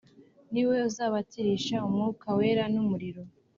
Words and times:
Niwe 0.51 0.75
uzababatirisha 0.89 1.75
Umwuka 1.87 2.25
Wera 2.37 2.63
n’umuriro. 2.73 3.21